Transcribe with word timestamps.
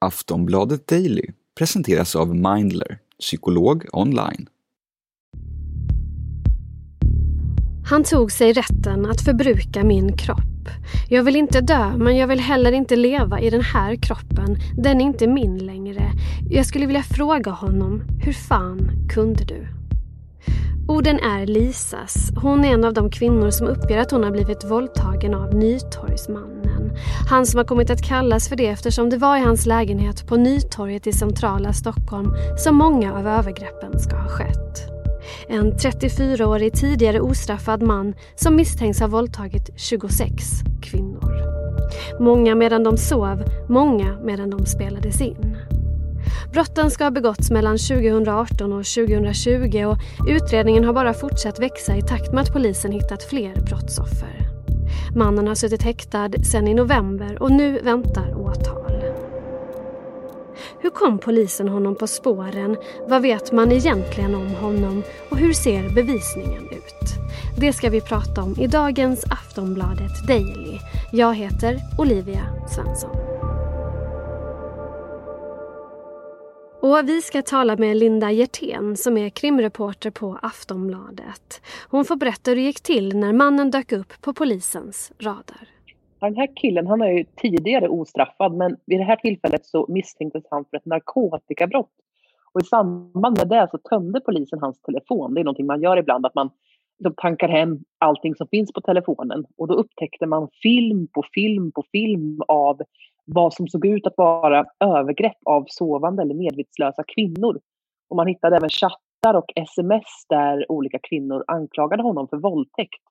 Aftonbladet 0.00 0.86
Daily 0.86 1.26
presenteras 1.58 2.16
av 2.16 2.34
Mindler, 2.34 2.98
psykolog 3.20 3.86
online. 3.92 4.46
Han 7.90 8.04
tog 8.04 8.32
sig 8.32 8.52
rätten 8.52 9.06
att 9.06 9.20
förbruka 9.20 9.84
min 9.84 10.16
kropp. 10.16 10.68
Jag 11.08 11.22
vill 11.22 11.36
inte 11.36 11.60
dö, 11.60 11.96
men 11.96 12.16
jag 12.16 12.26
vill 12.26 12.40
heller 12.40 12.72
inte 12.72 12.96
leva 12.96 13.40
i 13.40 13.50
den 13.50 13.62
här 13.62 13.96
kroppen. 13.96 14.56
Den 14.76 15.00
är 15.00 15.04
inte 15.04 15.26
min 15.26 15.58
längre. 15.58 16.12
Jag 16.50 16.66
skulle 16.66 16.86
vilja 16.86 17.02
fråga 17.02 17.50
honom, 17.50 18.02
hur 18.24 18.32
fan 18.32 18.90
kunde 19.14 19.44
du? 19.44 19.66
Orden 20.88 21.20
är 21.20 21.46
Lisas. 21.46 22.32
Hon 22.36 22.64
är 22.64 22.74
en 22.74 22.84
av 22.84 22.94
de 22.94 23.10
kvinnor 23.10 23.50
som 23.50 23.66
uppger 23.66 23.98
att 23.98 24.10
hon 24.10 24.24
har 24.24 24.30
blivit 24.30 24.70
våldtagen 24.70 25.34
av 25.34 25.54
han 27.30 27.46
som 27.46 27.58
har 27.58 27.64
kommit 27.64 27.90
att 27.90 28.02
kallas 28.02 28.48
för 28.48 28.56
det 28.56 28.66
eftersom 28.66 29.10
det 29.10 29.16
var 29.16 29.36
i 29.36 29.40
hans 29.40 29.66
lägenhet 29.66 30.26
på 30.26 30.36
Nytorget 30.36 31.06
i 31.06 31.12
centrala 31.12 31.72
Stockholm 31.72 32.34
som 32.58 32.76
många 32.76 33.14
av 33.14 33.26
övergreppen 33.26 33.98
ska 33.98 34.16
ha 34.16 34.28
skett. 34.28 34.98
En 35.48 35.72
34-årig 35.72 36.72
tidigare 36.72 37.20
ostraffad 37.20 37.82
man 37.82 38.14
som 38.36 38.56
misstänks 38.56 39.00
ha 39.00 39.06
våldtagit 39.06 39.70
26 39.76 40.44
kvinnor. 40.82 41.32
Många 42.20 42.54
medan 42.54 42.84
de 42.84 42.96
sov, 42.96 43.44
många 43.68 44.18
medan 44.22 44.50
de 44.50 44.66
spelades 44.66 45.20
in. 45.20 45.56
Brotten 46.52 46.90
ska 46.90 47.04
ha 47.04 47.10
begåtts 47.10 47.50
mellan 47.50 47.78
2018 47.78 48.72
och 48.72 48.84
2020 48.84 49.84
och 49.84 49.98
utredningen 50.28 50.84
har 50.84 50.92
bara 50.92 51.14
fortsatt 51.14 51.60
växa 51.60 51.96
i 51.96 52.02
takt 52.02 52.32
med 52.32 52.42
att 52.42 52.52
polisen 52.52 52.92
hittat 52.92 53.22
fler 53.22 53.54
brottsoffer. 53.54 54.47
Mannen 55.16 55.46
har 55.48 55.54
suttit 55.54 55.82
häktad 55.82 56.30
sedan 56.42 56.68
i 56.68 56.74
november 56.74 57.42
och 57.42 57.52
nu 57.52 57.80
väntar 57.80 58.40
åtal. 58.40 59.02
Hur 60.80 60.90
kom 60.90 61.18
polisen 61.18 61.68
honom 61.68 61.94
på 61.94 62.06
spåren? 62.06 62.76
Vad 63.08 63.22
vet 63.22 63.52
man 63.52 63.72
egentligen 63.72 64.34
om 64.34 64.54
honom? 64.54 65.02
Och 65.30 65.36
hur 65.36 65.52
ser 65.52 65.94
bevisningen 65.94 66.62
ut? 66.62 67.14
Det 67.56 67.72
ska 67.72 67.90
vi 67.90 68.00
prata 68.00 68.42
om 68.42 68.54
i 68.58 68.66
dagens 68.66 69.24
Aftonbladet 69.30 70.26
Daily. 70.28 70.78
Jag 71.12 71.34
heter 71.34 71.80
Olivia 71.98 72.42
Svensson. 72.68 73.16
Och 76.82 77.08
vi 77.08 77.22
ska 77.22 77.42
tala 77.42 77.76
med 77.76 77.96
Linda 77.96 78.30
Hjertén 78.30 78.96
som 78.96 79.16
är 79.18 79.28
krimreporter 79.28 80.10
på 80.10 80.38
Aftonbladet. 80.42 81.62
Hon 81.90 82.04
får 82.04 82.16
berätta 82.16 82.50
hur 82.50 82.56
det 82.56 82.62
gick 82.62 82.80
till 82.80 83.16
när 83.16 83.32
mannen 83.32 83.70
dök 83.70 83.92
upp 83.92 84.12
på 84.20 84.32
polisens 84.32 85.12
radar. 85.18 85.68
Den 86.20 86.36
här 86.36 86.56
killen 86.56 86.86
han 86.86 87.02
är 87.02 87.10
ju 87.10 87.24
tidigare 87.36 87.88
ostraffad 87.88 88.54
men 88.54 88.76
vid 88.86 89.00
det 89.00 89.04
här 89.04 89.16
tillfället 89.16 89.66
så 89.66 89.86
misstänktes 89.88 90.44
han 90.50 90.64
för 90.64 90.76
ett 90.76 90.86
narkotikabrott. 90.86 91.92
Och 92.52 92.60
i 92.60 92.64
samband 92.64 93.38
med 93.38 93.48
det 93.48 93.68
så 93.70 93.78
tömde 93.78 94.20
polisen 94.20 94.58
hans 94.60 94.82
telefon. 94.82 95.34
Det 95.34 95.40
är 95.40 95.44
någonting 95.44 95.66
man 95.66 95.82
gör 95.82 95.96
ibland, 95.96 96.26
att 96.26 96.34
man 96.34 96.50
de 96.98 97.14
tankar 97.16 97.48
hem 97.48 97.78
allting 97.98 98.34
som 98.34 98.48
finns 98.48 98.72
på 98.72 98.80
telefonen. 98.80 99.44
Och 99.56 99.68
då 99.68 99.74
upptäckte 99.74 100.26
man 100.26 100.48
film 100.62 101.08
på 101.14 101.22
film 101.34 101.72
på 101.72 101.84
film 101.92 102.42
av 102.48 102.80
vad 103.24 103.54
som 103.54 103.68
såg 103.68 103.86
ut 103.86 104.06
att 104.06 104.16
vara 104.16 104.66
övergrepp 104.80 105.36
av 105.44 105.64
sovande 105.68 106.22
eller 106.22 106.34
medvetslösa 106.34 107.04
kvinnor. 107.14 107.60
Och 108.10 108.16
man 108.16 108.26
hittade 108.26 108.56
även 108.56 108.68
chattar 108.68 109.34
och 109.34 109.52
sms 109.56 110.26
där 110.28 110.72
olika 110.72 110.98
kvinnor 111.02 111.44
anklagade 111.46 112.02
honom 112.02 112.28
för 112.28 112.36
våldtäkt. 112.36 113.02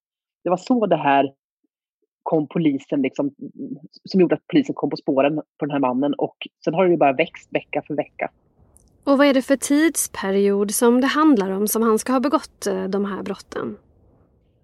Det 0.44 0.50
var 0.50 0.58
så 0.58 0.86
det 0.86 0.96
här 0.96 1.34
kom 2.24 2.48
polisen, 2.48 3.02
liksom, 3.02 3.32
som 4.04 4.22
gjorde 4.22 4.36
att 4.36 4.48
polisen 4.52 4.76
kom 4.76 4.90
på 4.90 4.98
spåren 4.98 5.36
på 5.36 5.66
den 5.66 5.72
här 5.72 5.80
mannen. 5.80 6.14
Och 6.14 6.38
sen 6.64 6.74
har 6.74 6.86
det 6.86 6.92
ju 6.92 6.98
bara 6.98 7.14
växt 7.14 7.54
vecka 7.54 7.82
för 7.88 7.96
vecka. 7.96 8.32
Och 9.08 9.18
vad 9.18 9.28
är 9.28 9.34
det 9.34 9.42
för 9.42 9.56
tidsperiod 9.56 10.72
som 10.72 11.02
det 11.02 11.08
handlar 11.08 11.52
om 11.52 11.68
som 11.68 11.82
han 11.82 12.00
ska 12.00 12.14
ha 12.14 12.20
begått 12.20 12.68
eh, 12.68 12.84
de 12.84 13.06
här 13.06 13.24
brotten? 13.24 13.78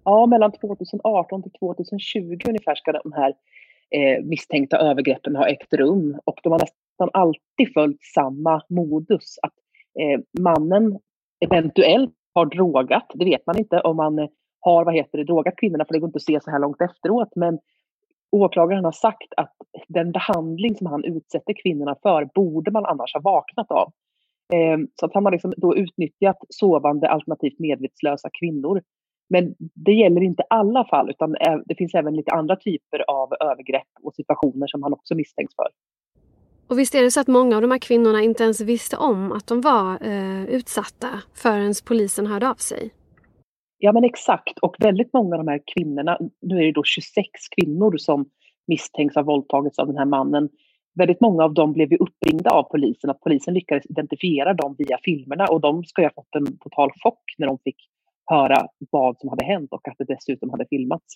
Ja, 0.04 0.26
mellan 0.26 0.52
2018 0.52 1.42
till 1.42 1.52
2020 1.52 2.38
ungefär 2.48 2.74
ska 2.74 2.92
de 2.92 3.12
här 3.12 3.34
eh, 3.90 4.24
misstänkta 4.24 4.78
övergreppen 4.78 5.36
ha 5.36 5.48
ägt 5.48 5.72
rum. 5.72 6.20
Och 6.24 6.40
de 6.42 6.52
har 6.52 6.58
nästan 6.58 7.10
alltid 7.12 7.72
följt 7.74 8.02
samma 8.14 8.62
modus. 8.68 9.38
Att 9.42 9.52
eh, 10.00 10.42
mannen 10.42 10.98
eventuellt 11.40 12.14
har 12.34 12.46
drogat, 12.46 13.10
det 13.14 13.24
vet 13.24 13.46
man 13.46 13.58
inte 13.58 13.80
om 13.80 13.96
man 13.96 14.18
eh, 14.18 14.28
har 14.60 14.84
vad 14.84 14.94
heter 14.94 15.18
det, 15.18 15.24
drogat 15.24 15.56
kvinnorna, 15.56 15.84
för 15.84 15.92
det 15.92 16.00
går 16.00 16.08
inte 16.08 16.16
att 16.16 16.22
se 16.22 16.40
så 16.40 16.50
här 16.50 16.58
långt 16.58 16.80
efteråt. 16.80 17.32
Men 17.36 17.58
åklagaren 18.32 18.84
har 18.84 18.92
sagt 18.92 19.34
att 19.36 19.54
den 19.88 20.12
behandling 20.12 20.74
som 20.74 20.86
han 20.86 21.04
utsätter 21.04 21.54
kvinnorna 21.62 21.96
för 22.02 22.28
borde 22.34 22.70
man 22.70 22.86
annars 22.86 23.14
ha 23.14 23.20
vaknat 23.20 23.70
av. 23.70 23.92
Eh, 24.52 24.78
så 25.00 25.06
att 25.06 25.14
han 25.14 25.24
har 25.24 25.32
liksom 25.32 25.54
då 25.56 25.76
utnyttjat 25.76 26.36
sovande 26.48 27.08
alternativt 27.08 27.58
medvetslösa 27.58 28.28
kvinnor. 28.40 28.82
Men 29.28 29.54
det 29.58 29.92
gäller 29.92 30.22
inte 30.22 30.42
alla 30.50 30.84
fall, 30.84 31.10
utan 31.10 31.36
det 31.66 31.74
finns 31.74 31.94
även 31.94 32.16
lite 32.16 32.34
andra 32.34 32.56
typer 32.56 33.10
av 33.10 33.32
övergrepp 33.40 33.88
och 34.02 34.14
situationer 34.14 34.66
som 34.66 34.82
han 34.82 34.92
också 34.92 35.14
misstänks 35.14 35.54
för. 35.56 35.68
Och 36.68 36.78
visst 36.78 36.94
är 36.94 37.02
det 37.02 37.10
så 37.10 37.20
att 37.20 37.26
många 37.26 37.56
av 37.56 37.62
de 37.62 37.70
här 37.70 37.78
kvinnorna 37.78 38.22
inte 38.22 38.44
ens 38.44 38.60
visste 38.60 38.96
om 38.96 39.32
att 39.32 39.46
de 39.46 39.60
var 39.60 40.06
eh, 40.06 40.44
utsatta 40.44 41.08
förrän 41.34 41.74
polisen 41.86 42.26
hörde 42.26 42.50
av 42.50 42.54
sig? 42.54 42.90
Ja 43.78 43.92
men 43.92 44.04
exakt 44.04 44.58
och 44.58 44.76
väldigt 44.78 45.12
många 45.12 45.36
av 45.36 45.44
de 45.44 45.50
här 45.50 45.62
kvinnorna, 45.74 46.18
nu 46.40 46.58
är 46.58 46.64
det 46.64 46.72
då 46.72 46.82
26 46.84 47.28
kvinnor 47.56 47.96
som 47.96 48.24
misstänks 48.66 49.14
ha 49.14 49.22
våldtagits 49.22 49.78
av 49.78 49.86
den 49.86 49.96
här 49.96 50.04
mannen. 50.04 50.48
Väldigt 50.94 51.20
många 51.20 51.44
av 51.44 51.54
dem 51.54 51.72
blev 51.72 51.92
ju 51.92 51.96
uppringda 51.96 52.50
av 52.50 52.62
polisen, 52.62 53.10
att 53.10 53.20
polisen 53.20 53.54
lyckades 53.54 53.86
identifiera 53.90 54.54
dem 54.54 54.74
via 54.78 54.98
filmerna 55.04 55.46
och 55.46 55.60
de 55.60 55.84
ska 55.84 56.02
ju 56.02 56.08
ha 56.08 56.12
fått 56.14 56.34
en 56.34 56.58
total 56.58 56.90
chock 57.02 57.34
när 57.38 57.46
de 57.46 57.58
fick 57.58 57.76
höra 58.26 58.66
vad 58.90 59.18
som 59.18 59.28
hade 59.28 59.44
hänt 59.44 59.72
och 59.72 59.88
att 59.88 59.98
det 59.98 60.04
dessutom 60.04 60.50
hade 60.50 60.66
filmats. 60.66 61.14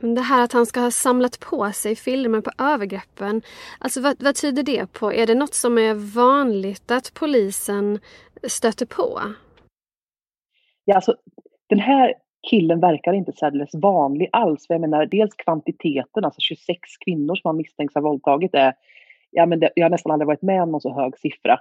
Det 0.00 0.20
här 0.20 0.44
att 0.44 0.52
han 0.52 0.66
ska 0.66 0.80
ha 0.80 0.90
samlat 0.90 1.40
på 1.40 1.72
sig 1.72 1.96
filmer 1.96 2.40
på 2.40 2.50
övergreppen, 2.58 3.42
alltså 3.78 4.00
vad, 4.00 4.22
vad 4.22 4.34
tyder 4.34 4.62
det 4.62 4.92
på? 4.92 5.12
Är 5.12 5.26
det 5.26 5.34
något 5.34 5.54
som 5.54 5.78
är 5.78 6.14
vanligt 6.14 6.90
att 6.90 7.14
polisen 7.14 7.98
stöter 8.42 8.86
på? 8.86 9.20
Ja, 10.84 10.94
alltså, 10.94 11.14
den 11.68 11.78
här 11.78 12.14
killen 12.50 12.80
verkar 12.80 13.12
inte 13.12 13.32
särdeles 13.32 13.74
vanlig 13.74 14.28
alls. 14.32 14.66
För 14.66 14.74
jag 14.74 14.80
menar, 14.80 15.06
dels 15.06 15.34
kvantiteten, 15.34 16.24
alltså 16.24 16.40
26 16.40 16.80
kvinnor 17.04 17.34
som 17.34 17.48
han 17.48 17.56
misstänks 17.56 17.94
ha 17.94 18.00
våldtagit 18.00 18.54
är, 18.54 18.74
ja, 19.30 19.46
men 19.46 19.60
det, 19.60 19.70
jag 19.74 19.84
har 19.84 19.90
nästan 19.90 20.12
aldrig 20.12 20.26
varit 20.26 20.42
med 20.42 20.62
om 20.62 20.70
någon 20.70 20.80
så 20.80 20.94
hög 20.94 21.18
siffra. 21.18 21.58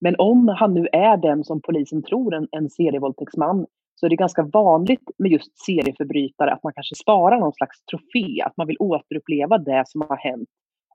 Men 0.00 0.14
om 0.18 0.48
han 0.48 0.74
nu 0.74 0.88
är 0.92 1.16
den 1.16 1.44
som 1.44 1.60
polisen 1.60 2.02
tror, 2.02 2.34
en, 2.34 2.48
en 2.50 2.70
serievåldtäktsman, 2.70 3.66
så 3.94 4.06
är 4.06 4.10
det 4.10 4.16
ganska 4.16 4.42
vanligt 4.42 5.10
med 5.18 5.32
just 5.32 5.58
serieförbrytare 5.58 6.52
att 6.52 6.62
man 6.62 6.72
kanske 6.72 6.94
sparar 6.94 7.40
någon 7.40 7.52
slags 7.52 7.84
trofé, 7.84 8.42
att 8.42 8.56
man 8.56 8.66
vill 8.66 8.76
återuppleva 8.78 9.58
det 9.58 9.84
som 9.86 10.00
har 10.00 10.16
hänt 10.16 10.48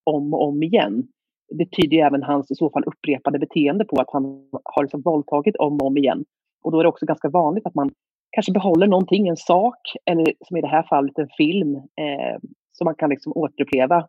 om 0.03 0.34
och 0.34 0.47
om 0.47 0.63
igen. 0.63 1.07
Det 1.50 1.66
tyder 1.66 1.97
även 1.97 2.23
hans 2.23 2.52
i 2.52 2.56
så 2.56 2.69
fall 2.69 2.84
upprepade 2.84 3.40
beteende 3.40 3.85
på 3.85 4.02
att 4.02 4.12
han 4.12 4.23
har 4.63 4.84
liksom 4.84 5.02
våldtagit 5.02 5.56
om 5.56 5.73
och 5.73 5.88
om 5.88 5.97
igen. 5.97 6.25
Och 6.63 6.72
då 6.72 6.79
är 6.79 6.84
det 6.84 6.90
också 6.90 7.06
ganska 7.06 7.29
vanligt 7.29 7.66
att 7.66 7.75
man 7.75 7.91
kanske 8.35 8.51
behåller 8.51 8.88
någonting, 8.88 9.28
en 9.28 9.38
sak, 9.38 9.78
eller 10.06 10.34
som 10.47 10.57
i 10.57 10.62
det 10.62 10.68
här 10.68 10.84
fallet 10.84 11.19
en 11.19 11.29
film, 11.38 11.75
eh, 11.75 12.38
så 12.72 12.85
man 12.85 12.96
kan 12.96 13.09
liksom 13.09 13.34
återuppleva 13.35 14.07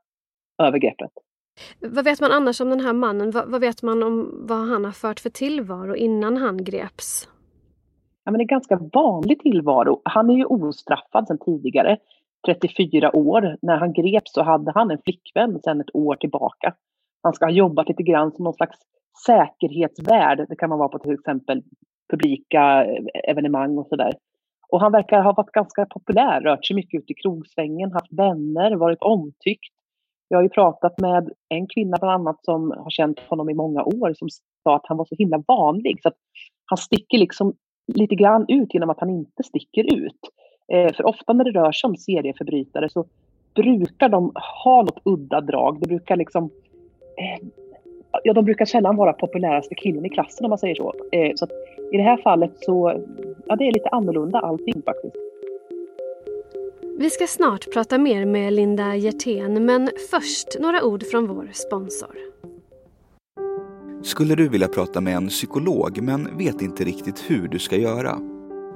övergreppet. 0.62 1.10
Vad 1.80 2.04
vet 2.04 2.20
man 2.20 2.32
annars 2.32 2.60
om 2.60 2.70
den 2.70 2.80
här 2.80 2.92
mannen? 2.92 3.30
Vad, 3.30 3.50
vad, 3.50 3.60
vet 3.60 3.82
man 3.82 4.02
om 4.02 4.46
vad 4.48 4.68
han 4.68 4.84
har 4.84 4.92
fört 4.92 5.20
för 5.20 5.30
tillvaro 5.30 5.96
innan 5.96 6.36
han 6.36 6.64
greps? 6.64 7.28
Ja, 8.24 8.30
men 8.30 8.40
en 8.40 8.46
ganska 8.46 8.80
vanlig 8.92 9.40
tillvaro. 9.40 10.00
Han 10.04 10.30
är 10.30 10.34
ju 10.34 10.44
ostraffad 10.44 11.26
sedan 11.26 11.38
tidigare, 11.38 11.98
34 12.46 13.16
år. 13.16 13.56
När 13.62 13.76
han 13.76 13.92
greps 13.92 14.32
så 14.32 14.42
hade 14.42 14.72
han 14.74 14.90
en 14.90 14.98
flickvän 15.04 15.60
sedan 15.64 15.80
ett 15.80 15.94
år 15.94 16.16
tillbaka. 16.16 16.74
Han 17.22 17.32
ska 17.32 17.44
ha 17.44 17.52
jobbat 17.52 17.88
lite 17.88 18.02
grann 18.02 18.32
som 18.32 18.44
någon 18.44 18.54
slags 18.54 18.78
säkerhetsvärd. 19.26 20.46
Det 20.48 20.56
kan 20.56 20.68
man 20.68 20.78
vara 20.78 20.88
på 20.88 20.98
till 20.98 21.14
exempel 21.14 21.62
publika 22.10 22.84
eh, 22.84 23.30
evenemang 23.30 23.78
och 23.78 23.86
sådär. 23.86 24.12
Och 24.68 24.80
han 24.80 24.92
verkar 24.92 25.22
ha 25.22 25.32
varit 25.32 25.52
ganska 25.52 25.86
populär, 25.86 26.40
rört 26.40 26.66
sig 26.66 26.76
mycket 26.76 27.00
ute 27.00 27.12
i 27.12 27.14
krogsvängen, 27.14 27.92
haft 27.92 28.12
vänner, 28.12 28.76
varit 28.76 29.02
omtyckt. 29.02 29.72
Jag 30.28 30.38
har 30.38 30.42
ju 30.42 30.48
pratat 30.48 31.00
med 31.00 31.30
en 31.48 31.66
kvinna 31.66 31.96
bland 32.00 32.14
annat 32.14 32.44
som 32.44 32.70
har 32.70 32.90
känt 32.90 33.20
honom 33.20 33.50
i 33.50 33.54
många 33.54 33.84
år 33.84 34.14
som 34.14 34.28
sa 34.62 34.76
att 34.76 34.86
han 34.86 34.96
var 34.96 35.04
så 35.04 35.14
himla 35.18 35.42
vanlig. 35.48 36.02
Så 36.02 36.08
att 36.08 36.16
han 36.64 36.78
sticker 36.78 37.18
liksom 37.18 37.54
lite 37.94 38.14
grann 38.14 38.44
ut 38.48 38.74
genom 38.74 38.90
att 38.90 39.00
han 39.00 39.10
inte 39.10 39.42
sticker 39.42 39.94
ut. 39.94 40.20
Eh, 40.72 40.94
för 40.94 41.06
ofta 41.06 41.32
när 41.32 41.44
det 41.44 41.50
rör 41.50 41.72
sig 41.72 41.88
om 41.88 41.96
serieförbrytare 41.96 42.88
så 42.88 43.04
brukar 43.54 44.08
de 44.08 44.32
ha 44.64 44.82
något 44.82 45.00
udda 45.04 45.40
drag. 45.40 45.80
Det 45.80 45.88
brukar 45.88 46.16
liksom 46.16 46.44
eh, 47.18 47.48
ja, 48.24 48.32
de 48.32 48.44
brukar 48.44 48.64
sällan 48.64 48.96
vara 48.96 49.12
populäraste 49.12 49.74
killen 49.74 50.06
i 50.06 50.08
klassen 50.08 50.44
om 50.44 50.50
man 50.50 50.58
säger 50.58 50.74
så. 50.74 50.94
Eh, 51.12 51.32
så 51.34 51.46
i 51.92 51.96
det 51.96 52.02
här 52.02 52.16
fallet 52.16 52.52
så, 52.60 53.04
ja 53.46 53.56
det 53.56 53.64
är 53.64 53.72
lite 53.72 53.88
annorlunda 53.88 54.38
allting 54.38 54.82
faktiskt. 54.82 55.16
Vi 56.98 57.10
ska 57.10 57.26
snart 57.26 57.72
prata 57.72 57.98
mer 57.98 58.26
med 58.26 58.52
Linda 58.52 58.94
Hjertén, 58.94 59.66
men 59.66 59.90
först 60.10 60.56
några 60.60 60.84
ord 60.84 61.02
från 61.02 61.26
vår 61.26 61.50
sponsor. 61.52 62.16
Skulle 64.02 64.34
du 64.34 64.48
vilja 64.48 64.68
prata 64.68 65.00
med 65.00 65.16
en 65.16 65.28
psykolog 65.28 66.02
men 66.02 66.38
vet 66.38 66.62
inte 66.62 66.84
riktigt 66.84 67.24
hur 67.30 67.48
du 67.48 67.58
ska 67.58 67.76
göra? 67.76 68.18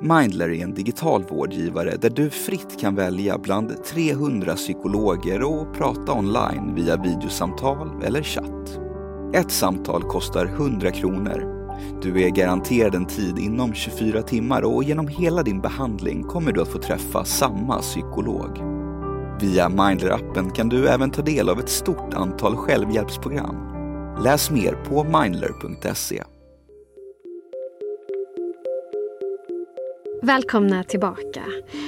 Mindler 0.03 0.49
är 0.49 0.63
en 0.63 0.75
digital 0.75 1.23
vårdgivare 1.23 1.97
där 1.97 2.11
du 2.11 2.31
fritt 2.31 2.81
kan 2.81 2.95
välja 2.95 3.39
bland 3.39 3.85
300 3.85 4.55
psykologer 4.55 5.43
och 5.43 5.75
prata 5.75 6.13
online 6.13 6.75
via 6.75 6.97
videosamtal 6.97 7.89
eller 8.05 8.23
chatt. 8.23 8.81
Ett 9.35 9.51
samtal 9.51 10.03
kostar 10.03 10.47
100 10.47 10.91
kronor. 10.91 11.60
Du 12.03 12.23
är 12.23 12.29
garanterad 12.29 12.94
en 12.94 13.06
tid 13.06 13.38
inom 13.38 13.75
24 13.75 14.23
timmar 14.23 14.62
och 14.62 14.85
genom 14.85 15.09
hela 15.09 15.43
din 15.43 15.61
behandling 15.61 16.23
kommer 16.23 16.53
du 16.53 16.62
att 16.62 16.69
få 16.69 16.79
träffa 16.79 17.25
samma 17.25 17.79
psykolog. 17.81 18.50
Via 19.41 19.69
Mindler-appen 19.69 20.50
kan 20.50 20.69
du 20.69 20.88
även 20.88 21.11
ta 21.11 21.23
del 21.23 21.49
av 21.49 21.61
ett 21.61 21.69
stort 21.69 22.15
antal 22.15 22.56
självhjälpsprogram. 22.56 23.56
Läs 24.25 24.50
mer 24.50 24.73
på 24.73 25.05
mindler.se. 25.05 26.23
Välkomna 30.22 30.84
tillbaka. 30.84 31.40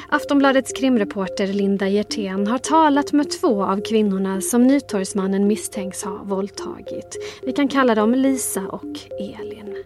Aftonbladets 0.08 0.72
krimreporter 0.72 1.46
Linda 1.46 1.88
Hjertén 1.88 2.46
har 2.46 2.58
talat 2.58 3.12
med 3.12 3.26
två 3.30 3.64
av 3.64 3.80
kvinnorna 3.80 4.40
som 4.40 4.62
Nytorgsmannen 4.62 5.46
misstänks 5.46 6.04
ha 6.04 6.20
våldtagit. 6.24 7.18
Vi 7.46 7.52
kan 7.52 7.68
kalla 7.68 7.94
dem 7.94 8.14
Lisa 8.14 8.68
och 8.68 8.98
Elin. 9.18 9.76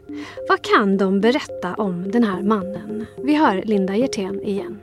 Vad 0.49 0.63
kan 0.63 0.97
de 0.97 1.21
berätta 1.21 1.75
om 1.75 2.11
den 2.11 2.25
här 2.25 2.43
mannen? 2.43 3.07
Vi 3.25 3.35
hör 3.35 3.63
Linda 3.63 3.97
Hjertén 3.97 4.43
igen. 4.43 4.81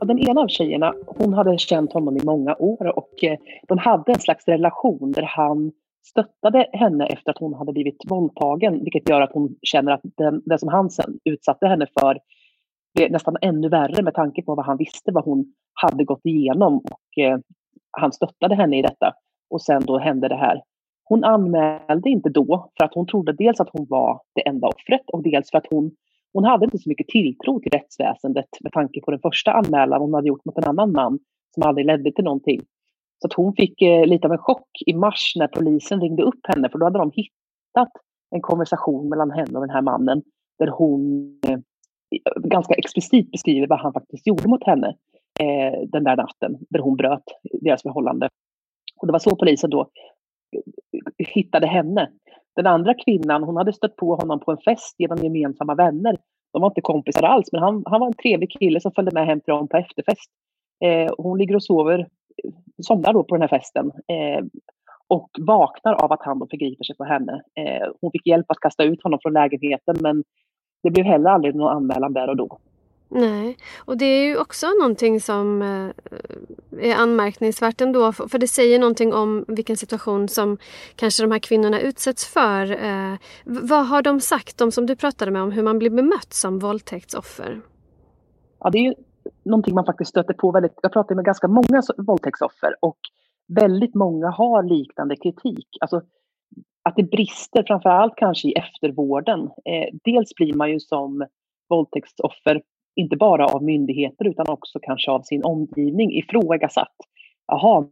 Den 0.00 0.18
ena 0.18 0.40
av 0.40 0.48
tjejerna 0.48 0.94
hon 1.06 1.34
hade 1.34 1.58
känt 1.58 1.92
honom 1.92 2.16
i 2.16 2.24
många 2.24 2.56
år 2.58 2.98
och 2.98 3.24
eh, 3.24 3.38
de 3.68 3.78
hade 3.78 4.12
en 4.12 4.20
slags 4.20 4.48
relation 4.48 5.12
där 5.12 5.22
han 5.22 5.72
stöttade 6.10 6.66
henne 6.72 7.06
efter 7.06 7.30
att 7.30 7.38
hon 7.38 7.54
hade 7.54 7.72
blivit 7.72 8.02
våldtagen, 8.08 8.84
vilket 8.84 9.08
gör 9.08 9.20
att 9.20 9.32
hon 9.32 9.56
känner 9.62 9.92
att 9.92 10.00
den, 10.02 10.42
det 10.44 10.58
som 10.58 10.68
han 10.68 10.90
sen 10.90 11.18
utsatte 11.24 11.66
henne 11.66 11.86
för 12.00 12.18
det 12.94 13.04
är 13.04 13.10
nästan 13.10 13.36
ännu 13.40 13.68
värre 13.68 14.02
med 14.02 14.14
tanke 14.14 14.42
på 14.42 14.54
vad 14.54 14.66
han 14.66 14.76
visste, 14.76 15.12
vad 15.12 15.24
hon 15.24 15.52
hade 15.74 16.04
gått 16.04 16.26
igenom 16.26 16.78
och 16.78 17.22
eh, 17.24 17.38
han 17.90 18.12
stöttade 18.12 18.54
henne 18.54 18.78
i 18.78 18.82
detta. 18.82 19.12
Och 19.50 19.62
sen 19.62 19.82
då 19.84 19.98
hände 19.98 20.28
det 20.28 20.36
här. 20.36 20.62
Hon 21.04 21.24
anmälde 21.24 22.10
inte 22.10 22.28
då 22.28 22.70
för 22.78 22.84
att 22.84 22.94
hon 22.94 23.06
trodde 23.06 23.32
dels 23.32 23.60
att 23.60 23.68
hon 23.72 23.86
var 23.88 24.20
det 24.34 24.48
enda 24.48 24.68
offret 24.68 25.10
och 25.12 25.22
dels 25.22 25.50
för 25.50 25.58
att 25.58 25.66
hon, 25.70 25.90
hon 26.32 26.44
hade 26.44 26.64
inte 26.64 26.78
så 26.78 26.88
mycket 26.88 27.08
tilltro 27.08 27.60
till 27.60 27.72
rättsväsendet 27.72 28.48
med 28.60 28.72
tanke 28.72 29.00
på 29.00 29.10
den 29.10 29.20
första 29.20 29.52
anmälan 29.52 30.00
hon 30.00 30.14
hade 30.14 30.28
gjort 30.28 30.44
mot 30.44 30.58
en 30.58 30.64
annan 30.64 30.92
man 30.92 31.18
som 31.54 31.62
aldrig 31.62 31.86
ledde 31.86 32.12
till 32.12 32.24
någonting. 32.24 32.60
Så 33.18 33.26
att 33.26 33.32
hon 33.32 33.54
fick 33.54 33.82
eh, 33.82 34.06
lite 34.06 34.26
av 34.26 34.32
en 34.32 34.38
chock 34.38 34.68
i 34.86 34.94
mars 34.94 35.32
när 35.36 35.46
polisen 35.46 36.00
ringde 36.00 36.22
upp 36.22 36.46
henne 36.48 36.68
för 36.68 36.78
då 36.78 36.86
hade 36.86 36.98
de 36.98 37.10
hittat 37.14 37.92
en 38.30 38.40
konversation 38.40 39.08
mellan 39.08 39.30
henne 39.30 39.58
och 39.58 39.66
den 39.66 39.74
här 39.74 39.82
mannen 39.82 40.22
där 40.58 40.66
hon 40.66 41.34
eh, 41.48 41.58
ganska 42.36 42.74
explicit 42.74 43.30
beskriver 43.30 43.66
vad 43.66 43.80
han 43.80 43.92
faktiskt 43.92 44.26
gjorde 44.26 44.48
mot 44.48 44.64
henne 44.64 44.96
eh, 45.40 45.80
den 45.88 46.04
där 46.04 46.16
natten, 46.16 46.58
där 46.70 46.78
hon 46.78 46.96
bröt 46.96 47.24
deras 47.60 47.82
förhållande. 47.82 48.28
Och 48.96 49.06
det 49.06 49.12
var 49.12 49.18
så 49.18 49.36
polisen 49.36 49.70
då 49.70 49.80
eh, 49.80 51.26
hittade 51.34 51.66
henne. 51.66 52.10
Den 52.56 52.66
andra 52.66 52.94
kvinnan, 52.94 53.42
hon 53.42 53.56
hade 53.56 53.72
stött 53.72 53.96
på 53.96 54.14
honom 54.14 54.40
på 54.40 54.50
en 54.50 54.58
fest 54.58 54.94
genom 54.98 55.18
gemensamma 55.18 55.74
vänner. 55.74 56.18
De 56.52 56.62
var 56.62 56.68
inte 56.68 56.80
kompisar 56.80 57.22
alls, 57.22 57.52
men 57.52 57.62
han, 57.62 57.82
han 57.86 58.00
var 58.00 58.06
en 58.06 58.22
trevlig 58.22 58.50
kille 58.50 58.80
som 58.80 58.92
följde 58.92 59.14
med 59.14 59.26
hem 59.26 59.40
till 59.40 59.52
dem 59.52 59.68
på 59.68 59.76
efterfest. 59.76 60.30
Eh, 60.84 61.12
hon 61.18 61.38
ligger 61.38 61.54
och 61.54 61.62
sover, 61.62 61.98
eh, 61.98 62.50
somnar 62.82 63.12
då 63.12 63.24
på 63.24 63.34
den 63.34 63.42
här 63.42 63.58
festen 63.58 63.86
eh, 63.86 64.44
och 65.08 65.30
vaknar 65.40 65.92
av 65.92 66.12
att 66.12 66.22
han 66.22 66.38
då 66.38 66.46
förgriper 66.50 66.84
sig 66.84 66.96
på 66.96 67.04
henne. 67.04 67.42
Eh, 67.58 67.88
hon 68.00 68.10
fick 68.10 68.26
hjälp 68.26 68.50
att 68.50 68.60
kasta 68.60 68.84
ut 68.84 69.02
honom 69.02 69.18
från 69.22 69.32
lägenheten, 69.32 69.96
men 70.00 70.24
det 70.82 70.90
blev 70.90 71.06
heller 71.06 71.30
aldrig 71.30 71.54
någon 71.54 71.76
anmälan 71.76 72.12
där 72.12 72.28
och 72.28 72.36
då. 72.36 72.58
Nej, 73.12 73.56
och 73.84 73.96
det 73.96 74.04
är 74.04 74.28
ju 74.28 74.36
också 74.36 74.66
någonting 74.80 75.20
som 75.20 75.62
eh, 75.62 76.90
är 76.90 76.94
anmärkningsvärt 76.96 77.80
ändå. 77.80 78.12
För 78.12 78.38
det 78.38 78.48
säger 78.48 78.78
någonting 78.78 79.14
om 79.14 79.44
vilken 79.48 79.76
situation 79.76 80.28
som 80.28 80.58
kanske 80.96 81.22
de 81.22 81.30
här 81.30 81.38
kvinnorna 81.38 81.80
utsätts 81.80 82.26
för. 82.26 82.70
Eh, 82.72 83.14
vad 83.44 83.86
har 83.86 84.02
de 84.02 84.20
sagt, 84.20 84.58
de 84.58 84.70
som 84.70 84.86
du 84.86 84.96
pratade 84.96 85.30
med 85.30 85.42
om 85.42 85.52
hur 85.52 85.62
man 85.62 85.78
blir 85.78 85.90
bemött 85.90 86.32
som 86.32 86.58
våldtäktsoffer? 86.58 87.60
Ja, 88.60 88.70
det 88.70 88.78
är 88.78 88.82
ju 88.82 88.94
någonting 89.44 89.74
man 89.74 89.84
faktiskt 89.84 90.10
stöter 90.10 90.34
på 90.34 90.50
väldigt. 90.50 90.74
Jag 90.82 90.92
pratar 90.92 91.14
med 91.14 91.24
ganska 91.24 91.48
många 91.48 91.82
våldtäktsoffer 91.96 92.74
och 92.80 92.98
väldigt 93.48 93.94
många 93.94 94.30
har 94.30 94.62
liknande 94.62 95.16
kritik. 95.16 95.68
Alltså, 95.80 96.02
att 96.82 96.96
det 96.96 97.02
brister 97.02 97.64
framför 97.66 97.90
allt 97.90 98.16
kanske 98.16 98.48
i 98.48 98.52
eftervården. 98.52 99.40
Eh, 99.40 99.88
dels 100.04 100.34
blir 100.34 100.54
man 100.54 100.70
ju 100.70 100.80
som 100.80 101.26
våldtäktsoffer, 101.68 102.62
inte 102.96 103.16
bara 103.16 103.46
av 103.46 103.64
myndigheter 103.64 104.28
utan 104.28 104.48
också 104.48 104.78
kanske 104.82 105.10
av 105.10 105.22
sin 105.22 105.44
omgivning, 105.44 106.12
ifrågasatt. 106.12 106.96
Jaha, 107.46 107.86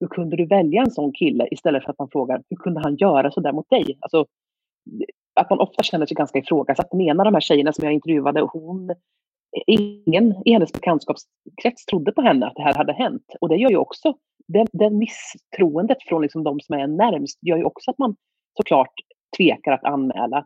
hur 0.00 0.08
kunde 0.08 0.36
du 0.36 0.46
välja 0.46 0.82
en 0.82 0.90
sån 0.90 1.12
kille? 1.12 1.48
Istället 1.50 1.84
för 1.84 1.90
att 1.90 1.98
man 1.98 2.10
frågar, 2.12 2.42
hur 2.50 2.56
kunde 2.56 2.80
han 2.80 2.96
göra 2.96 3.30
så 3.30 3.40
där 3.40 3.52
mot 3.52 3.70
dig? 3.70 3.98
Alltså, 4.00 4.18
eh, 4.18 5.40
att 5.40 5.50
man 5.50 5.60
ofta 5.60 5.82
känner 5.82 6.06
sig 6.06 6.14
ganska 6.14 6.38
ifrågasatt. 6.38 6.90
Den 6.90 7.00
ena 7.00 7.22
av 7.22 7.24
de 7.24 7.34
här 7.34 7.40
tjejerna 7.40 7.72
som 7.72 7.84
jag 7.84 7.94
intervjuade, 7.94 8.40
hon, 8.40 8.90
eh, 8.90 8.96
ingen 9.66 10.34
i 10.44 10.52
hennes 10.52 10.72
bekantskapskrets 10.72 11.86
trodde 11.86 12.12
på 12.12 12.22
henne 12.22 12.46
att 12.46 12.54
det 12.54 12.62
här 12.62 12.74
hade 12.74 12.92
hänt. 12.92 13.34
Och 13.40 13.48
det 13.48 13.56
gör 13.56 13.70
ju 13.70 13.76
också 13.76 14.14
den, 14.48 14.66
den 14.72 14.98
misstroendet 14.98 15.98
från 16.08 16.22
liksom 16.22 16.44
de 16.44 16.60
som 16.60 16.74
är 16.74 16.86
närmst 16.86 17.38
gör 17.42 17.56
ju 17.56 17.64
också 17.64 17.90
att 17.90 17.98
man 17.98 18.16
såklart 18.56 18.92
tvekar 19.36 19.72
att 19.72 19.84
anmäla. 19.84 20.44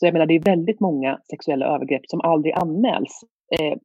Så 0.00 0.06
jag 0.06 0.12
menar, 0.12 0.26
det 0.26 0.34
är 0.34 0.40
väldigt 0.40 0.80
många 0.80 1.18
sexuella 1.30 1.66
övergrepp 1.66 2.02
som 2.06 2.20
aldrig 2.20 2.54
anmäls. 2.54 3.20
Eh, 3.60 3.78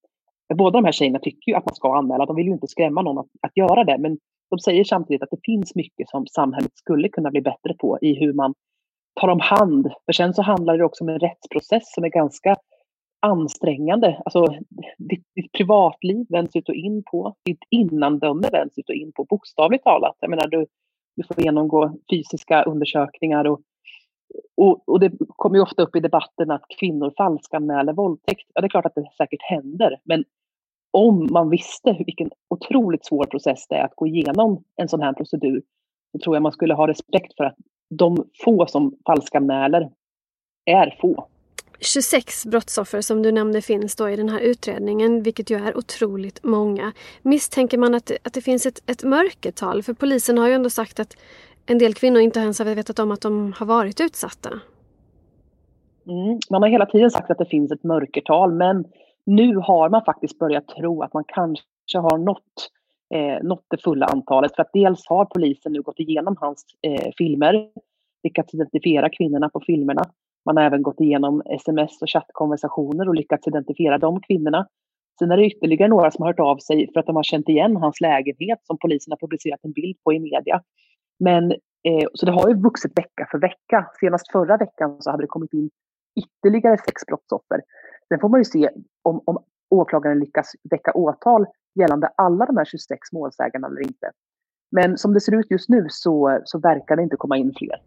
båda 0.56 0.78
de 0.78 0.86
här 0.86 0.92
tjejerna 0.92 1.20
tycker 1.20 1.52
ju 1.52 1.58
att 1.58 1.66
man 1.66 1.76
ska 1.76 1.98
anmäla. 1.98 2.26
De 2.26 2.36
vill 2.36 2.46
ju 2.46 2.54
inte 2.54 2.68
skrämma 2.68 3.02
någon 3.02 3.18
att, 3.18 3.28
att 3.42 3.58
göra 3.58 3.84
det. 3.84 3.98
Men 3.98 4.18
de 4.50 4.60
säger 4.60 4.84
samtidigt 4.84 5.24
att 5.24 5.32
det 5.32 5.46
finns 5.46 5.76
mycket 5.76 6.10
som 6.10 6.28
samhället 6.28 6.72
skulle 6.78 7.10
kunna 7.10 7.32
bli 7.32 7.42
bättre 7.42 7.74
på 7.80 8.00
i 8.02 8.14
hur 8.20 8.34
man 8.34 8.54
tar 9.22 9.28
om 9.28 9.40
hand. 9.40 9.88
För 10.06 10.14
sen 10.14 10.34
så 10.34 10.42
handlar 10.42 10.78
det 10.78 10.86
också 10.86 11.04
om 11.04 11.10
en 11.10 11.20
rättsprocess 11.20 11.94
som 11.94 12.04
är 12.04 12.10
ganska 12.10 12.56
ansträngande. 13.24 14.22
Alltså, 14.26 14.46
ditt, 14.98 15.24
ditt, 15.36 15.52
privatliv 15.52 16.26
vänds 16.30 16.56
ut 16.56 16.70
och 16.70 16.76
in 16.76 17.04
på. 17.12 17.36
Ditt 17.46 17.64
innandöme 17.70 18.50
vänds 18.52 18.78
ut 18.78 18.90
och 18.90 18.96
in 18.96 19.12
på, 19.12 19.24
bokstavligt 19.24 19.84
talat. 19.84 20.16
Jag 20.20 20.30
menar, 20.30 20.48
du, 20.48 20.66
du 21.16 21.24
får 21.24 21.40
genomgå 21.42 21.98
fysiska 22.10 22.64
undersökningar 22.64 23.46
och, 23.46 23.62
och, 24.58 24.90
och 24.90 25.00
det 25.00 25.12
kommer 25.28 25.56
ju 25.56 25.62
ofta 25.62 25.84
upp 25.84 25.96
i 25.96 26.00
debatten 26.00 26.52
att 26.52 26.66
kvinnor 26.80 27.14
falskanmäler 27.18 27.94
våldtäkt. 27.94 28.50
Ja, 28.54 28.62
det 28.62 28.68
är 28.68 28.70
klart 28.70 28.86
att 28.86 28.96
det 28.96 29.10
säkert 29.18 29.42
händer, 29.42 30.00
men 30.04 30.24
om 30.92 31.28
man 31.32 31.50
visste 31.50 32.04
vilken 32.06 32.30
otroligt 32.50 33.06
svår 33.06 33.26
process 33.26 33.68
det 33.68 33.76
är 33.76 33.86
att 33.86 33.96
gå 33.96 34.08
igenom 34.08 34.64
en 34.76 34.90
sån 34.90 35.02
här 35.02 35.14
procedur, 35.14 35.62
så 36.12 36.20
tror 36.20 36.36
jag 36.36 36.44
man 36.44 36.52
skulle 36.52 36.74
ha 36.74 36.88
respekt 36.88 37.36
för 37.38 37.44
att 37.44 37.56
de 37.90 38.18
få 38.44 38.66
som 38.68 38.98
falskanmäler 39.06 39.90
är 40.66 40.98
få. 41.02 41.28
26 41.80 42.46
brottsoffer 42.46 43.02
som 43.02 43.22
du 43.22 43.32
nämnde 43.32 43.62
finns 43.62 43.96
då 43.96 44.10
i 44.10 44.16
den 44.16 44.30
här 44.30 44.40
utredningen, 44.40 45.24
vilket 45.24 45.50
ju 45.50 45.56
är 45.56 45.78
otroligt 45.78 46.44
många. 46.44 46.92
Misstänker 47.22 47.78
man 47.78 47.96
att, 47.96 48.12
att 48.24 48.34
det 48.34 48.42
finns 48.42 48.66
ett, 48.66 48.84
ett 48.86 49.04
mörkertal? 49.04 49.84
För 49.84 49.94
polisen 49.94 50.38
har 50.38 50.48
ju 50.48 50.54
ändå 50.54 50.70
sagt 50.70 51.00
att 51.00 51.18
en 51.66 51.78
del 51.78 51.94
kvinnor 51.94 52.22
inte 52.22 52.40
ens 52.40 52.60
har 52.60 52.76
vetat 52.76 53.00
om 53.00 53.12
att 53.12 53.22
de 53.22 53.54
har 53.58 53.66
varit 53.66 54.02
utsatta. 54.02 54.50
Mm, 56.08 56.40
man 56.50 56.62
har 56.62 56.70
hela 56.70 56.86
tiden 56.86 57.12
sagt 57.12 57.32
att 57.32 57.38
det 57.38 57.46
finns 57.46 57.72
ett 57.72 57.84
mörkertal, 57.84 58.54
men 58.54 58.86
nu 59.26 59.56
har 59.56 59.90
man 59.90 60.06
faktiskt 60.06 60.40
börjat 60.40 60.68
tro 60.68 61.04
att 61.04 61.14
man 61.14 61.24
kanske 61.28 62.00
har 62.00 62.18
nått, 62.18 62.70
eh, 63.14 63.44
nått 63.44 63.66
det 63.68 63.84
fulla 63.84 64.06
antalet. 64.06 64.56
För 64.56 64.62
att 64.62 64.74
dels 64.74 65.08
har 65.08 65.26
polisen 65.26 65.74
nu 65.74 65.82
gått 65.82 66.00
igenom 66.00 66.38
hans 66.40 66.66
eh, 66.82 67.12
filmer, 67.18 67.70
lyckats 68.24 68.54
identifiera 68.54 69.10
kvinnorna 69.10 69.50
på 69.50 69.60
filmerna. 69.66 70.04
Man 70.46 70.58
har 70.58 70.64
även 70.64 70.82
gått 70.82 71.00
igenom 71.00 71.42
sms 71.46 72.02
och 72.02 72.10
chattkonversationer 72.10 73.08
och 73.08 73.16
lyckats 73.16 73.48
identifiera 73.48 73.98
de 73.98 74.22
kvinnorna. 74.22 74.68
Sen 75.20 75.32
är 75.32 75.38
det 75.38 75.46
ytterligare 75.46 75.90
några 75.90 76.12
som 76.12 76.22
har 76.22 76.30
hört 76.30 76.40
av 76.40 76.58
sig 76.58 76.90
för 76.94 77.00
att 77.00 77.06
de 77.06 77.16
har 77.16 77.24
känt 77.24 77.50
igen 77.50 77.76
hans 77.76 78.02
lägenhet 78.02 78.60
som 78.64 78.78
polisen 78.78 79.12
har 79.12 79.18
publicerat 79.18 79.60
en 79.64 79.72
bild 79.72 79.98
på 80.04 80.14
i 80.14 80.20
media. 80.20 80.62
Men, 81.20 81.52
eh, 81.52 82.08
så 82.14 82.26
det 82.26 82.32
har 82.32 82.50
ju 82.50 82.56
vuxit 82.56 82.98
vecka 82.98 83.28
för 83.32 83.40
vecka. 83.40 83.88
Senast 84.00 84.32
förra 84.32 84.58
veckan 84.58 84.98
så 85.00 85.12
hade 85.12 85.24
det 85.24 85.28
kommit 85.28 85.54
in 85.54 85.70
ytterligare 86.20 86.78
sex 86.78 87.06
brottsoffer. 87.08 87.62
Sen 88.08 88.20
får 88.20 88.30
man 88.30 88.40
ju 88.40 88.46
se 88.46 88.70
om, 89.02 89.22
om 89.26 89.44
åklagaren 89.70 90.20
lyckas 90.20 90.52
väcka 90.72 90.92
åtal 90.94 91.46
gällande 91.80 92.08
alla 92.18 92.46
de 92.46 92.58
här 92.58 92.66
26 92.66 93.12
målsägarna 93.12 93.68
eller 93.68 93.82
inte. 93.82 94.12
Men 94.72 94.98
som 94.98 95.14
det 95.14 95.22
ser 95.22 95.40
ut 95.40 95.52
just 95.52 95.70
nu 95.70 95.86
så, 95.90 96.40
så 96.44 96.60
verkar 96.60 96.96
det 96.96 97.04
inte 97.04 97.16
komma 97.16 97.38
in 97.38 97.54
fler. 97.58 97.80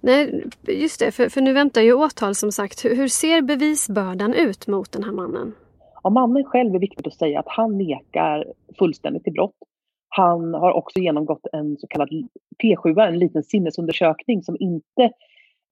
Nej, 0.00 0.44
just 0.68 1.00
det. 1.00 1.12
För, 1.12 1.28
för 1.28 1.40
nu 1.40 1.52
väntar 1.52 1.80
ju 1.80 1.92
åtal 1.92 2.34
som 2.34 2.52
sagt. 2.52 2.84
Hur, 2.84 2.96
hur 2.96 3.08
ser 3.08 3.42
bevisbördan 3.42 4.34
ut 4.34 4.66
mot 4.66 4.92
den 4.92 5.04
här 5.04 5.12
mannen? 5.12 5.54
Ja, 6.02 6.10
mannen 6.10 6.44
själv 6.44 6.74
är 6.74 6.78
viktigt 6.78 7.06
att 7.06 7.14
säga 7.14 7.40
att 7.40 7.48
han 7.48 7.78
nekar 7.78 8.44
fullständigt 8.78 9.24
till 9.24 9.32
brott. 9.32 9.56
Han 10.08 10.54
har 10.54 10.72
också 10.72 10.98
genomgått 10.98 11.46
en 11.52 11.76
så 11.76 11.86
kallad 11.86 12.08
P7, 12.62 13.00
en 13.08 13.18
liten 13.18 13.42
sinnesundersökning 13.42 14.42
som 14.42 14.56
inte 14.60 15.02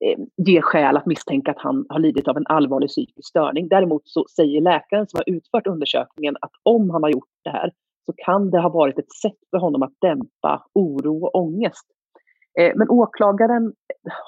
eh, 0.05 0.19
ger 0.37 0.61
skäl 0.63 0.97
att 0.97 1.07
misstänka 1.07 1.51
att 1.51 1.59
han 1.61 1.87
har 1.89 1.99
lidit 1.99 2.29
av 2.29 2.37
en 2.37 2.47
allvarlig 2.47 2.89
psykisk 2.89 3.29
störning. 3.29 3.69
Däremot 3.69 4.03
så 4.05 4.27
säger 4.37 4.61
läkaren 4.61 5.07
som 5.09 5.19
har 5.19 5.35
utfört 5.35 5.67
undersökningen 5.67 6.37
att 6.41 6.53
om 6.63 6.91
han 6.91 7.03
har 7.03 7.11
gjort 7.11 7.29
det 7.45 7.51
här 7.51 7.73
så 8.07 8.13
kan 8.17 8.51
det 8.51 8.61
ha 8.61 8.69
varit 8.69 8.99
ett 8.99 9.13
sätt 9.13 9.39
för 9.51 9.59
honom 9.59 9.83
att 9.83 9.95
dämpa 10.01 10.67
oro 10.73 11.25
och 11.25 11.35
ångest. 11.35 11.87
Eh, 12.59 12.73
men 12.77 12.91
åklagaren 12.91 13.73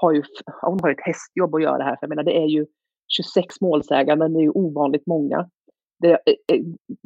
har 0.00 0.12
ju 0.12 0.22
hon 0.62 0.80
har 0.82 0.90
ett 0.90 1.00
hästjobb 1.00 1.54
att 1.54 1.62
göra 1.62 1.82
här, 1.82 1.96
för 1.96 1.98
jag 2.00 2.08
menar 2.08 2.22
det 2.22 2.36
är 2.36 2.46
ju 2.46 2.66
26 3.08 3.60
målsäganden, 3.60 4.32
det 4.32 4.40
är 4.40 4.42
ju 4.42 4.50
ovanligt 4.50 5.06
många. 5.06 5.48
Det 6.00 6.10
eh, 6.10 6.16
eh, 6.52 6.60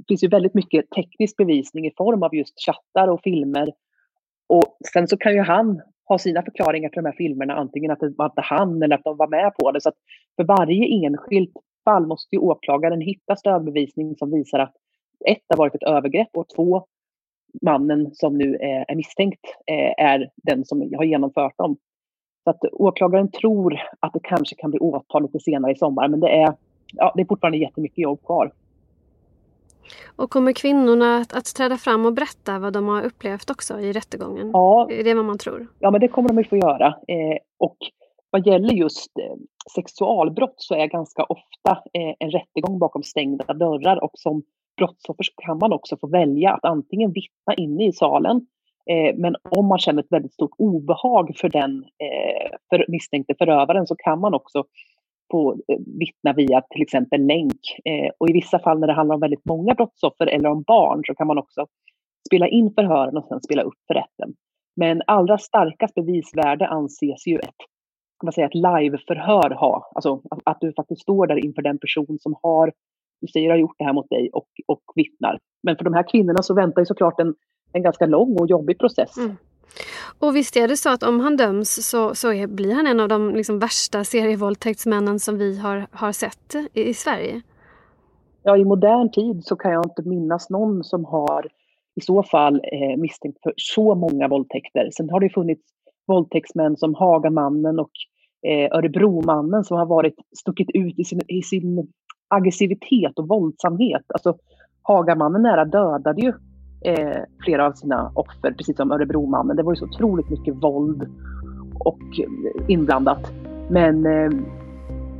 finns 0.09 0.25
ju 0.25 0.29
väldigt 0.29 0.55
mycket 0.55 0.91
teknisk 0.91 1.37
bevisning 1.37 1.87
i 1.87 1.93
form 1.97 2.23
av 2.23 2.35
just 2.35 2.55
chattar 2.67 3.09
och 3.09 3.21
filmer. 3.23 3.73
Och 4.49 4.77
sen 4.93 5.09
så 5.09 5.17
kan 5.17 5.35
ju 5.35 5.41
han 5.41 5.81
ha 6.09 6.19
sina 6.19 6.43
förklaringar 6.43 6.89
till 6.89 7.03
de 7.03 7.09
här 7.09 7.17
filmerna, 7.17 7.55
antingen 7.55 7.91
att 7.91 8.01
det 8.01 8.15
var 8.17 8.27
inte 8.27 8.41
han 8.41 8.83
eller 8.83 8.95
att 8.95 9.05
de 9.05 9.17
var 9.17 9.29
med 9.29 9.53
på 9.55 9.73
det. 9.73 9.81
Så 9.81 9.89
att 9.89 9.97
för 10.37 10.45
varje 10.45 11.07
enskilt 11.07 11.53
fall 11.85 12.07
måste 12.07 12.37
ju 12.37 12.41
åklagaren 12.41 13.01
hitta 13.01 13.37
stödbevisning 13.37 14.17
som 14.17 14.31
visar 14.31 14.59
att 14.59 14.75
ett, 15.27 15.39
det 15.49 15.55
har 15.55 15.59
varit 15.59 15.75
ett 15.75 15.89
övergrepp 15.89 16.29
och 16.37 16.49
två, 16.57 16.87
mannen 17.63 18.11
som 18.15 18.39
nu 18.39 18.55
är, 18.55 18.95
misstänkt 18.95 19.41
är 19.97 20.31
den 20.37 20.65
som 20.65 20.93
har 20.97 21.05
genomfört 21.05 21.59
dem. 21.59 21.77
Så 22.45 22.51
att 22.51 22.65
åklagaren 22.73 23.31
tror 23.31 23.81
att 24.01 24.13
det 24.13 24.21
kanske 24.23 24.55
kan 24.55 24.71
bli 24.71 24.81
åtal 24.81 25.23
lite 25.23 25.41
senare 25.41 25.73
i 25.73 25.77
sommar, 25.77 26.09
men 26.09 26.21
det 26.21 26.29
är, 26.29 26.55
ja, 26.93 27.13
det 27.17 27.23
är 27.23 27.27
fortfarande 27.27 27.59
jättemycket 27.59 27.99
jobb 27.99 28.25
kvar. 28.25 28.53
Och 30.17 30.31
kommer 30.31 30.53
kvinnorna 30.53 31.17
att, 31.17 31.37
att 31.37 31.55
träda 31.57 31.77
fram 31.77 32.07
och 32.07 32.13
berätta 32.13 32.59
vad 32.59 32.73
de 32.73 32.89
har 32.89 33.03
upplevt 33.03 33.51
också 33.51 33.81
i 33.81 33.93
rättegången? 33.93 34.51
Ja. 34.53 34.89
Är 34.91 35.05
det 35.05 35.15
vad 35.15 35.25
man 35.25 35.39
tror? 35.39 35.67
Ja, 35.79 35.91
men 35.91 36.01
det 36.01 36.09
kommer 36.09 36.29
de 36.29 36.39
att 36.39 36.49
få 36.49 36.57
göra. 36.57 36.87
Eh, 36.87 37.39
och 37.59 37.77
vad 38.31 38.47
gäller 38.47 38.75
just 38.75 39.19
eh, 39.19 39.37
sexualbrott 39.75 40.55
så 40.57 40.75
är 40.75 40.87
ganska 40.87 41.25
ofta 41.25 41.71
eh, 41.93 42.15
en 42.19 42.31
rättegång 42.31 42.79
bakom 42.79 43.03
stängda 43.03 43.55
dörrar 43.55 44.05
och 44.05 44.11
som 44.15 44.43
brottsoffer 44.77 45.25
så 45.25 45.33
kan 45.37 45.59
man 45.59 45.73
också 45.73 45.97
få 46.01 46.07
välja 46.07 46.53
att 46.53 46.65
antingen 46.65 47.13
vittna 47.13 47.55
inne 47.57 47.87
i 47.87 47.93
salen 47.93 48.47
eh, 48.91 49.17
men 49.17 49.37
om 49.51 49.67
man 49.67 49.79
känner 49.79 50.03
ett 50.03 50.13
väldigt 50.13 50.35
stort 50.35 50.55
obehag 50.59 51.37
för 51.37 51.49
den 51.49 51.85
eh, 51.85 52.57
för 52.71 52.85
misstänkte 52.89 53.35
förövaren 53.39 53.87
så 53.87 53.97
kan 53.97 54.21
man 54.21 54.35
också 54.35 54.65
få 55.31 55.53
eh, 55.53 55.79
vittna 55.99 56.33
via 56.33 56.61
till 56.61 56.83
exempel 56.83 57.27
länk. 57.27 57.61
Eh, 57.85 58.11
och 58.19 58.31
i 58.31 58.33
vissa 58.33 58.59
fall 58.59 58.79
när 58.81 58.87
det 58.87 58.93
handlar 58.93 59.15
om 59.15 59.21
väldigt 59.21 59.45
många 59.45 59.75
brottsoffer 59.75 60.27
eller 60.27 60.49
om 60.49 60.63
barn 60.63 61.03
så 61.07 61.15
kan 61.15 61.27
man 61.27 61.39
också 61.39 61.67
spela 62.27 62.49
in 62.49 62.73
förhören 62.75 63.17
och 63.17 63.25
sen 63.25 63.41
spela 63.41 63.63
upp 63.63 63.79
för 63.87 63.95
rätten. 63.95 64.35
Men 64.77 65.03
allra 65.07 65.39
starkast 65.39 65.95
bevisvärde 65.95 66.69
anses 66.69 67.27
ju 67.27 67.39
ett, 67.39 67.59
kan 68.21 68.27
man 68.27 68.33
säga, 68.33 68.47
ett 68.47 68.55
liveförhör 68.55 69.51
ha. 69.51 69.91
Alltså 69.95 70.23
att 70.45 70.61
du 70.61 70.73
faktiskt 70.73 71.03
står 71.03 71.27
där 71.27 71.45
inför 71.45 71.63
den 71.63 71.79
person 71.79 72.19
som 72.21 72.37
har, 72.43 72.73
du 73.21 73.27
säger 73.27 73.51
har 73.51 73.57
gjort 73.57 73.75
det 73.79 73.85
här 73.85 73.93
mot 73.93 74.11
dig 74.11 74.31
och, 74.33 74.49
och 74.67 74.83
vittnar. 74.95 75.39
Men 75.63 75.77
för 75.77 75.85
de 75.85 75.95
här 75.95 76.11
kvinnorna 76.11 76.43
så 76.43 76.55
väntar 76.55 76.83
ju 76.83 76.87
såklart 76.87 77.21
en, 77.21 77.35
en 77.73 77.83
ganska 77.83 78.07
lång 78.07 78.37
och 78.41 78.51
jobbig 78.51 78.79
process. 78.79 79.17
Mm. 79.17 79.37
Och 80.19 80.37
visst 80.37 80.57
är 80.57 80.69
det 80.69 80.77
så 80.77 80.91
att 80.91 81.03
om 81.03 81.21
han 81.21 81.37
döms 81.37 81.89
så, 81.91 82.15
så 82.15 82.33
är, 82.33 82.47
blir 82.47 82.75
han 82.75 82.87
en 82.87 83.01
av 83.01 83.09
de 83.09 83.35
liksom 83.35 83.59
värsta 83.59 84.05
serievåldtäktsmännen 84.05 85.19
som 85.19 85.39
vi 85.39 85.59
har, 85.59 85.87
har 85.91 86.13
sett 86.13 86.55
i, 86.73 86.89
i 86.89 86.95
Sverige? 86.95 87.43
Ja, 88.43 88.57
i 88.57 88.65
modern 88.65 89.11
tid 89.11 89.45
så 89.45 89.57
kan 89.57 89.73
jag 89.73 89.87
inte 89.87 90.09
minnas 90.09 90.51
någon 90.51 90.85
som 90.85 91.05
har 91.05 91.49
i 91.97 92.01
så 92.01 92.23
fall 92.23 92.55
eh, 92.55 92.97
misstänkt 92.97 93.39
för 93.43 93.53
så 93.57 93.95
många 93.95 94.29
våldtäkter. 94.29 94.91
Sen 94.93 95.11
har 95.11 95.21
det 95.21 95.31
funnits 95.31 95.63
våldtäktsmän 96.07 96.77
som 96.77 96.95
Hagamannen 96.95 97.79
och 97.79 97.91
eh, 98.47 98.77
Örebromannen 98.77 99.65
som 99.65 99.77
har 99.77 99.87
varit 99.87 100.15
stuckit 100.39 100.71
ut 100.75 100.99
i 100.99 101.05
sin, 101.05 101.21
i 101.29 101.43
sin 101.43 101.93
aggressivitet 102.29 103.19
och 103.19 103.29
våldsamhet. 103.29 104.03
Alltså, 104.09 104.37
Hagamannen 104.83 105.43
nära 105.43 105.65
dödade 105.65 106.21
ju 106.21 106.33
eh, 106.81 107.23
flera 107.45 107.67
av 107.67 107.73
sina 107.73 108.13
offer, 108.15 108.53
precis 108.59 108.77
som 108.77 108.93
Örebromannen. 108.93 109.57
Det 109.57 109.63
var 109.63 109.73
ju 109.73 109.77
så 109.77 109.85
otroligt 109.85 110.31
mycket 110.31 110.55
våld 110.55 111.03
och 111.79 112.01
eh, 112.21 112.65
inblandat. 112.69 113.33
Men 113.71 114.07
eh, 114.07 114.31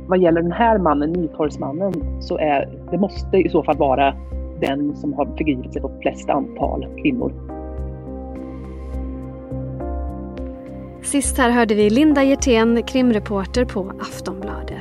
vad 0.07 0.19
gäller 0.19 0.41
den 0.41 0.51
här 0.51 0.77
mannen, 0.77 1.11
Nytorgsmannen, 1.11 1.93
så 2.21 2.37
är 2.37 2.69
det 2.91 2.97
måste 2.97 3.37
i 3.37 3.49
så 3.49 3.63
fall 3.63 3.77
vara 3.77 4.13
den 4.61 4.95
som 4.95 5.13
har 5.13 5.25
förgripit 5.25 5.73
sig 5.73 5.81
på 5.81 5.91
flest 6.01 6.29
antal 6.29 6.87
kvinnor. 7.01 7.33
Sist 11.01 11.37
här 11.37 11.49
hörde 11.49 11.75
vi 11.75 11.89
Linda 11.89 12.23
Hjertén, 12.23 12.83
krimreporter 12.83 13.65
på 13.65 13.91
Aftonbladet. 13.99 14.76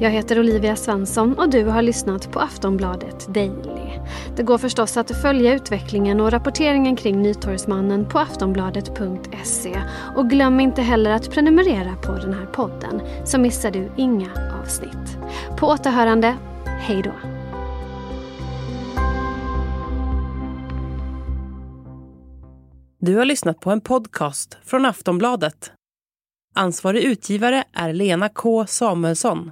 Jag 0.00 0.10
heter 0.10 0.38
Olivia 0.38 0.76
Svensson 0.76 1.38
och 1.38 1.50
du 1.50 1.64
har 1.64 1.82
lyssnat 1.82 2.32
på 2.32 2.40
Aftonbladet 2.40 3.34
Daily. 3.34 3.98
Det 4.36 4.42
går 4.42 4.58
förstås 4.58 4.96
att 4.96 5.22
följa 5.22 5.54
utvecklingen 5.54 6.20
och 6.20 6.30
rapporteringen 6.30 6.96
kring 6.96 7.22
Nytorgsmannen 7.22 8.08
på 8.08 8.18
aftonbladet.se. 8.18 9.82
Och 10.16 10.30
glöm 10.30 10.60
inte 10.60 10.82
heller 10.82 11.10
att 11.10 11.30
prenumerera 11.30 11.96
på 11.96 12.12
den 12.12 12.32
här 12.32 12.46
podden 12.46 13.02
så 13.24 13.38
missar 13.38 13.70
du 13.70 13.92
inga 13.96 14.30
avsnitt. 14.62 15.18
På 15.58 15.66
återhörande, 15.66 16.36
hej 16.66 17.02
då! 17.02 17.12
Du 23.04 23.16
har 23.16 23.24
lyssnat 23.24 23.60
på 23.60 23.70
en 23.70 23.80
podcast 23.80 24.58
från 24.64 24.86
Aftonbladet. 24.86 25.72
Ansvarig 26.54 27.02
utgivare 27.02 27.64
är 27.72 27.92
Lena 27.92 28.28
K 28.28 28.66
Samuelsson. 28.66 29.50